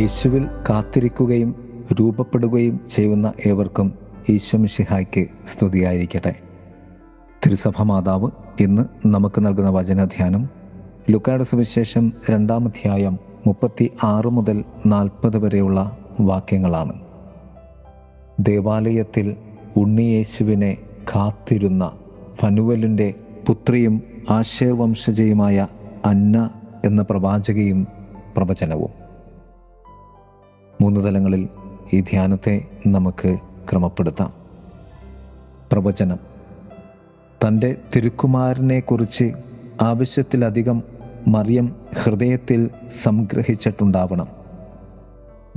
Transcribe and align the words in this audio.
യേശുവിൽ 0.00 0.46
കാത്തിരിക്കുകയും 0.70 1.54
രൂപപ്പെടുകയും 2.00 2.80
ചെയ്യുന്ന 2.90 3.32
ഏവർക്കും 3.46 3.92
ഈശ്വമിഷിഹായ്ക്ക് 4.28 5.26
സ്തുതിയായിരിക്കട്ടെ. 5.46 6.34
തിരുസഭ 7.46 7.82
മാതാവ് 7.82 8.30
ഇന്ന് 8.60 9.06
നമുക്ക് 9.06 9.46
നൽകുന്ന 9.46 9.70
വചനധ്യാനം 9.70 10.48
ലുക്കാട് 11.10 11.42
സുവിശേഷം 11.42 12.12
രണ്ടാം 12.30 12.64
അധ്യായം 12.64 13.18
മുപ്പത്തി 13.46 13.90
ആറ് 14.04 14.28
മുതൽ 14.28 14.64
നാൽപ്പത് 14.86 15.38
വരെയുള്ള 15.38 15.96
വാക്യങ്ങളാണ്. 16.20 16.92
ദേവാലയത്തിൽ 18.40 19.36
ഉണ്ണിയേശുവിനെ 19.76 20.76
കാത്തിരുന്ന 21.16 21.92
ഫനുവലിന്റെ 22.40 23.14
പുത്രിയും 23.46 24.02
ആശയവംശജയുമായ 24.30 25.66
അന്ന 26.04 26.50
എന്ന 26.84 27.02
പ്രവാചകയും 27.02 27.86
പ്രവചനവും. 28.36 28.99
മൂന്ന് 30.80 31.04
തലങ്ങളിൽ 31.04 31.48
ഈ 31.92 32.00
ധ്യാനത്തെ 32.00 32.64
നമുക്ക് 32.86 33.38
ക്രമപ്പെടുത്താം. 33.70 34.32
പ്രവചനം. 35.72 36.16
തന്റെ 37.46 37.76
തിരുക്കുമാരനെക്കുറിച്ച് 37.96 39.32
ആവശ്യത്തിലധികം 39.80 40.82
മറിയം 41.28 41.74
ഹൃദയത്തിൽ 42.02 42.70
സംഗ്രഹിച്ചിട്ടുണ്ടാവണം. 42.86 44.26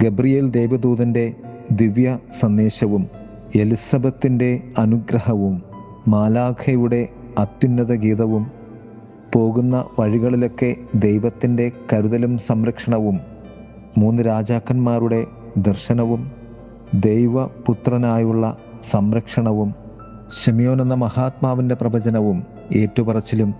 ഗബ്രിയേൽ 0.01 0.49
ദേവദൂതന്റെ 0.49 1.33
ദിവ്യ 1.71 2.19
സന്ദേശവും 2.31 3.07
എലിസബത്തിന്റെ 3.55 4.63
അനുഗ്രഹവും 4.77 5.63
മാലാഖയുടെ 6.07 7.07
അത്യുന്നത 7.37 7.93
ഗീതവും 7.93 8.51
പോകുന്ന 9.35 9.85
വഴികളിലൊക്കെ 9.99 10.75
ദൈവത്തിന്റെ 10.95 11.71
കരുതലും 11.93 12.37
സംരക്ഷണവും 12.37 13.32
മൂന്ന് 13.97 14.23
രാജാക്കന്മാരുടെ 14.23 15.25
ദർശനവും 15.57 16.31
ദൈവപുത്രനായുള്ള 16.93 18.57
സംരക്ഷണവും 18.81 19.75
ഷെമിയോൻ 20.43 20.81
എന്ന 20.81 20.93
മഹാത്മാവിന്റെ 20.93 21.75
പ്രവചനവും 21.75 22.43
ഏറ്റുപറച്ചിലും 22.75 23.55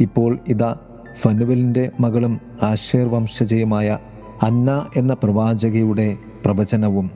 ഇപ്പോൾ 0.00 0.38
ഇതാ 0.48 0.76
ഫനുവലിന്റെ 1.20 1.90
മകളും 2.00 2.40
ആശേർ 2.62 3.08
വംശജയുമായ 3.08 3.98
അന്ന 4.42 4.86
എന്ന 4.96 5.14
പ്രവാചകയുടെ 5.14 6.16
പ്രവചനവും. 6.44 7.10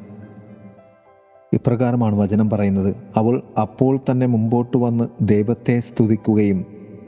ഇപ്രകാരമാണ് 1.52 2.16
വചനം 2.16 2.50
പറയുന്നത്. 2.50 2.96
അവൾ 3.16 3.42
അപ്പോൾ 3.60 3.98
തന്നെ 4.10 4.26
മുമ്പോട്ട് 4.26 4.76
വന്ന് 4.76 5.04
ദൈവത്തെ 5.20 5.80
സ്തുതിക്കുകയും 5.80 6.64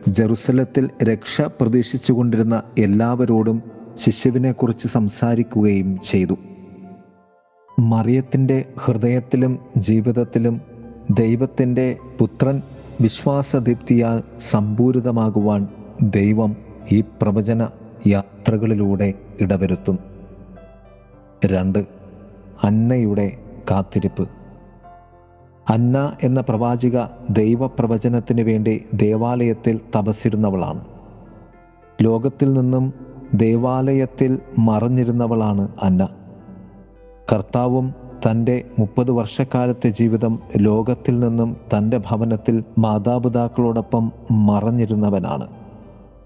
ജെറുസലത്തിൽ 0.08 0.90
രക്ഷ 1.04 1.40
പ്രതീക്ഷിച്ചുകൊണ്ടിരുന്ന 1.40 2.62
എല്ലാവരോടും 2.78 3.71
ശിശുവിനെക്കുറിച്ച് 3.96 4.88
സംസാരിക്കുകയും 4.88 6.00
ചെയ്തു. 6.00 6.34
മറിയത്തിന്റെ 7.78 8.64
ഹൃദയത്തിലും 8.78 9.58
ജീവിതത്തിലും 9.76 10.60
ദൈവത്തിന്റെ 11.10 11.96
പുത്രൻ 12.18 12.62
വിശ്വാസദീപ്തിയാൽ 13.00 14.22
സമ്പൂരിതമാകുവാൻ 14.38 15.68
ദൈവം 16.02 16.56
ഈ 16.92 17.00
പ്രവചന 17.00 17.68
യാത്രകളിലൂടെ 18.06 19.14
ഇടവരുത്തും. 19.40 19.98
രണ്ട് 21.46 21.78
അന്നയുടെ 22.64 23.38
കാത്തിരിപ്പ്. 23.70 24.28
അന്ന 25.68 26.16
എന്ന 26.22 26.40
പ്രവാചിക 26.40 26.98
ദൈവപ്രവചനത്തിന് 27.30 28.40
വേണ്ടി 28.40 28.84
ദേവാലയത്തിൽ 28.94 29.80
തപസ്സിരുന്നവളാണ്. 29.96 30.84
ലോകത്തിൽ 32.02 32.52
നിന്നും 32.52 33.01
ദേവാലയത്തിൽ 33.34 34.38
മറഞ്ഞിരുന്നവളാണ് 34.58 35.68
അന്ന. 35.82 36.08
കർത്താവും 37.32 37.94
തന്റെ 38.30 38.64
മുപ്പത് 38.78 39.10
വർഷക്കാലത്തെ 39.10 39.88
ജീവിതം 39.90 40.38
ലോകത്തിൽ 40.56 41.18
നിന്നും 41.18 41.56
തന്റെ 41.76 42.00
ഭവനത്തിൽ 42.10 42.64
മാതാപിതാക്കളോടൊപ്പം 42.78 44.12
മറഞ്ഞിരുന്നവനാണ്. 44.30 45.48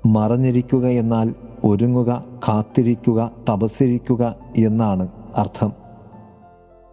മറഞ്ഞിരിക്കുക 0.06 0.86
എന്നാൽ 0.88 1.34
ഒരുങ്ങുക 1.64 2.24
കാത്തിരിക്കുക 2.48 3.30
തപസ്സിരിക്കുക 3.48 4.34
എന്നാണ് 4.56 5.08
അർത്ഥം. 5.36 5.72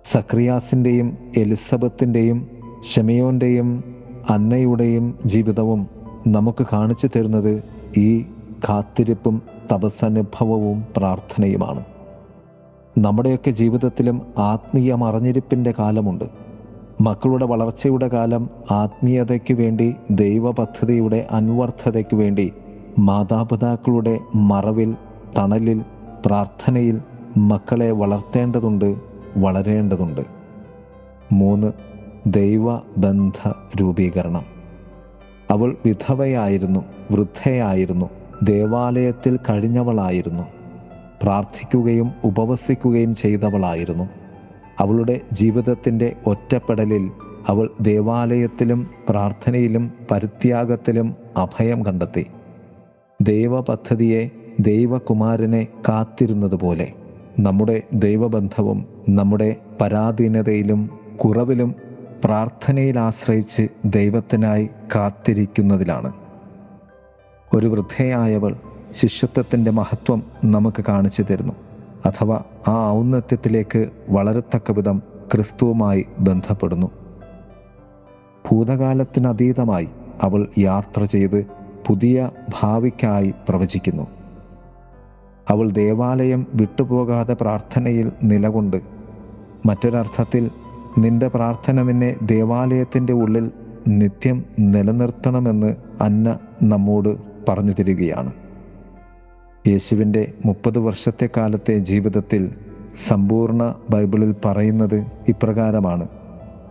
സക്രിയാസിന്റെയും 0.03 1.17
എലിസബത്തിന്റെയും 1.37 2.47
ഷെമയോന്റെയും 2.93 3.83
അന്നയുടെയും 4.29 5.19
ജീവിതവും 5.25 5.87
നമുക്ക് 6.27 6.65
കാണിച്ചു 6.73 7.07
തരുന്നത് 7.07 7.63
ഈ 7.97 8.21
കാത്തിരിപ്പും 8.69 9.52
തപസ്സനുഭവവും 9.71 10.85
പ്രാർത്ഥനയുമാണ്. 10.97 11.85
നമ്മുടെയൊക്കെ 12.97 13.51
ജീവിതത്തിലും 13.51 14.21
ആത്മീയ 14.37 14.93
മറഞ്ഞിരിപ്പിന്റെ 14.93 15.73
കാലമുണ്ട്. 15.79 16.25
മക്കളുടെ 17.01 17.45
വളർച്ചയുടെ 17.45 18.07
കാലം 18.07 18.49
ആത്മീയതയ്ക്ക് 18.71 19.53
വേണ്ടി 19.53 19.95
ദൈവ 20.11 20.51
പദ്ധതിയുടെ 20.51 21.27
അന്വർത്ഥതയ്ക്ക് 21.31 22.15
വേണ്ടി 22.15 22.53
മാതാപിതാക്കളുടെ 22.99 24.19
മറവിൽ 24.35 24.95
തണലിൽ 25.37 25.83
പ്രാർത്ഥനയിൽ 26.25 27.01
മക്കളെ 27.37 27.91
വളർത്തേണ്ടതുണ്ട് 27.91 28.95
വളരേണ്ടതുണ്ട്. 29.37 30.21
മൂന്ന് 31.31 31.71
ദൈവബന്ധ 32.27 33.51
രൂപീകരണം 33.81 34.45
അവൾ 35.51 35.77
വിധവയായിരുന്നു 35.85 36.79
വൃദ്ധയായിരുന്നു. 37.11 38.09
ദേവാലയത്തിൽ 38.43 39.39
കഴിഞ്ഞവളായിരുന്നു. 39.49 40.43
പ്രാർത്ഥിക്കുകയും 41.23 42.11
ഉപവസിക്കുകയും 42.23 43.15
ചെയ്തവളായിരുന്നു. 43.15 44.09
അവളുടെ 44.79 45.21
ജീവിതത്തിന്റെ 45.33 46.15
ഒറ്റപ്പെടലിൽ 46.27 47.11
അവൾ 47.47 47.69
ദേവാലയത്തിലും 47.81 48.89
പ്രാർത്ഥനയിലും 49.09 49.93
പരിത്യാഗത്തിലും 50.11 51.15
അഭയം 51.37 51.85
കണ്ടെത്തി. 51.85 52.25
ദൈവപദ്ധതിയെ 53.21 54.29
ദൈവകുമാരനെ 54.59 55.67
കാത്തിരുന്നതുപോലെ 55.89 56.91
നമ്മുടെ 57.39 57.81
ദൈവബന്ധവും 57.93 58.85
നമ്മുടെ 59.09 59.55
പരാധീനതയിലും 59.81 60.89
കുറവിലും 61.15 61.75
പ്രാർത്ഥനയിൽ 62.25 62.99
ആശ്രയിച്ച് 62.99 63.67
ദൈവത്തിനായി 63.85 64.69
കാത്തിരിക്കുന്നതിലാണ്. 64.95 66.13
ഒരു 67.53 67.67
വൃദ്ധയായവൾ 67.67 68.55
ശിഷ്യത്വത്തിന്റെ 68.91 69.71
മഹത്വം 69.71 70.23
നമുക്ക് 70.45 70.83
കാണിച്ചു 70.89 71.23
തരുന്നു. 71.23 71.53
അഥവാ 72.05 72.43
ആ 72.67 72.91
ഔന്നത്യത്തിലേക്ക് 72.91 73.89
വളരത്തക്ക 74.09 74.71
വിധം 74.71 75.01
ക്രിസ്തുവുമായി 75.33 76.05
ബന്ധപ്പെടുന്നു. 76.19 76.91
ഭൂതകാലത്തിനതീതമായി 78.51 79.87
അവൾ 80.23 80.47
യാത്ര 80.57 81.03
ചെയ്ത് 81.03 81.45
പുതിയ 81.87 82.29
ഭാവിക്കായി 82.61 83.33
പ്രവചിക്കുന്നു. 83.49 84.07
അവൾ 85.49 85.69
ദേവാലയം 85.69 86.47
വിട്ടുപോകാതെ 86.53 87.33
പ്രാർത്ഥനയിൽ 87.33 88.11
നിലകൊണ്ട് 88.23 88.81
മറ്റൊരർത്ഥത്തിൽ 89.65 90.49
നിന്റെ 90.97 91.27
പ്രാർത്ഥന 91.27 91.81
നിന്നെ 91.81 92.15
ദേവാലയത്തിന്റെ 92.21 93.13
ഉള്ളിൽ 93.13 93.51
നിത്യം 93.87 94.43
നിലനിർത്തണമെന്ന് 94.59 95.75
അന്ന 96.01 96.39
നമ്മോട് 96.63 97.32
പറഞ്ഞു 97.49 97.71
തരികയാണ് 97.71 98.33
യേശുവിന്റെ 99.67 100.33
മുപ്പത് 100.45 100.79
വർഷത്തെ 100.79 101.29
കാലത്തെ 101.37 101.77
ജീവിതത്തിൽ 101.77 102.55
സമ്പൂർണ 103.07 103.75
ബൈബിളിൽ 103.89 104.35
പറയുന്നത് 104.45 105.05
ഇപ്രകാരമാണ്. 105.27 106.07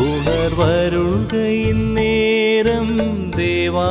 ഉണർവരുൾകയിന്നേരം 0.00 2.88
ദേവാ 3.36 3.90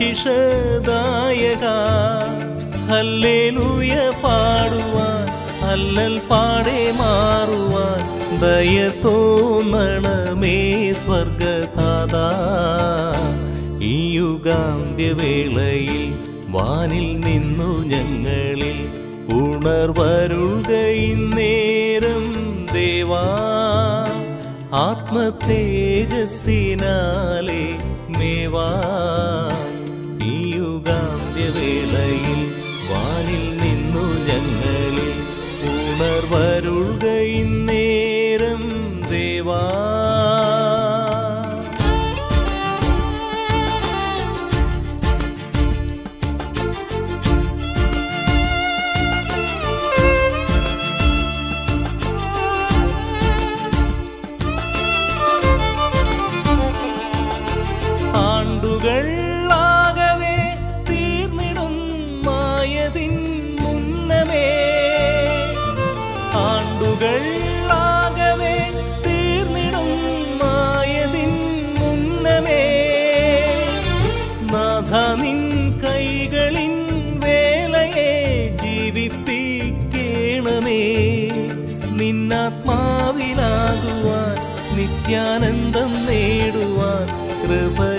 ആശിഷദായക 0.00 1.64
ഹല്ലേലൂയ 2.90 3.94
പാടുവാൻ 4.22 5.26
അല്ലൽ 5.70 6.14
പാടെ 6.30 6.80
മാറുവാൻ 7.00 8.00
ദയ 8.42 8.76
തോന്നണമേ 9.04 10.56
സ്വർഗതാതാ 11.02 12.28
ഈ 13.90 13.92
യുഗാന്ത്യവേളയിൽ 14.16 16.04
വാനിൽ 16.50 17.08
നിന്നു 17.26 17.70
ഞങ്ങളിൽ 17.92 18.78
ഉണർവരുൾകയിന്നേരം 19.40 22.24
ദേവാ. 22.72 23.26
ആത്മതേജസ്സിനാലേ 24.80 25.22
മേവാ. 28.18 28.68
ഉണർവരുൾകയിന്നേരം 36.00 37.69
ആണ്ടുകൾ 67.00 67.22
ആകവേ 67.74 68.54
തീർന്നിടും 69.04 69.90
മായതിൻ 70.40 71.32
മുന്നമേ. 71.78 72.64
നാഥ 74.52 74.92
നിൻ 75.22 75.40
കൈകളിൻ 75.84 76.74
വേലയെ 77.24 78.12
ജീവിപ്പിക്കണമേ. 78.62 79.22
നിന്നാത്മാവിലാകുവാൻ 81.92 82.76
നിത്യാനന്ദം 84.76 85.92
നേടുവാൻ 86.06 87.06
കൃപയേകണമേ 87.42 87.89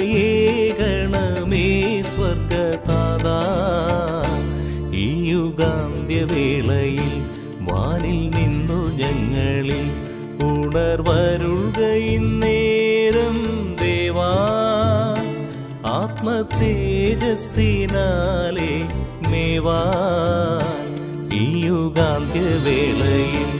ആത്മതേജസ്സിനാലെ 17.33 18.71
മേവാൻ 19.31 20.87
ഈ 21.33 21.43
യുഗാന്ത്യവേളയിൽ 21.65 23.50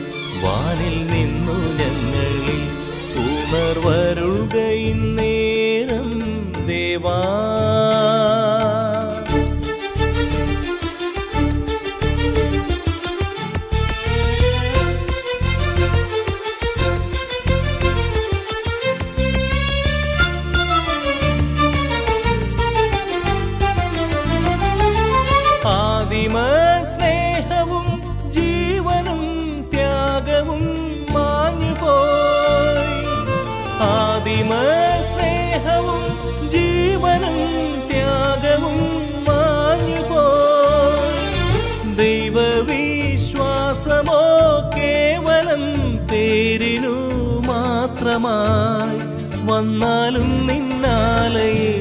വന്നാലും 49.82 50.48
നിന്നാലയെ 50.48 51.72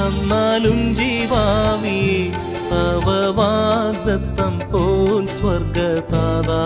അന്നാലും 0.00 0.94
ജീവാവിയെ 0.96 2.18
അവവാദത്തം 2.80 4.58
പോൽ 4.72 5.26
സ്വർഗതാതാ 5.26 6.64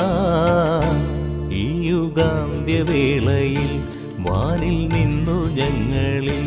ഈ 1.52 1.88
യുഗാന്ത്യവേളയിൽ 1.88 3.78
വാനിൽ 4.18 4.88
നിന്നു 4.88 5.54
ഞങ്ങളിൽ 5.54 6.44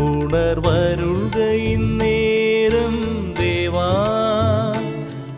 ഉണർവരുൾകയിന്നേരം 0.00 2.96
ദേവാ. 3.40 3.90